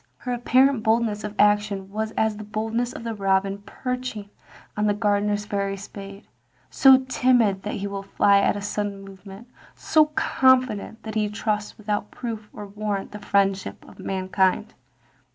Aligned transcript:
Her 0.17 0.33
apparent 0.33 0.81
boldness 0.81 1.23
of 1.23 1.35
action 1.37 1.91
was 1.91 2.09
as 2.13 2.35
the 2.37 2.43
boldness 2.43 2.91
of 2.91 3.03
the 3.03 3.13
robin 3.13 3.59
perching 3.67 4.31
on 4.75 4.87
the 4.87 4.95
gardener's 4.95 5.45
very 5.45 5.77
spade— 5.77 6.25
so 6.71 7.05
timid 7.07 7.61
that 7.61 7.75
he 7.75 7.85
will 7.85 8.01
fly 8.01 8.39
at 8.39 8.55
a 8.57 8.61
sudden 8.63 9.03
movement, 9.05 9.47
so 9.75 10.07
confident 10.07 11.03
that 11.03 11.13
he 11.13 11.29
trusts 11.29 11.77
without 11.77 12.09
proof 12.09 12.49
or 12.51 12.65
warrant 12.65 13.11
the 13.11 13.19
friendship 13.19 13.87
of 13.87 13.99
mankind. 13.99 14.73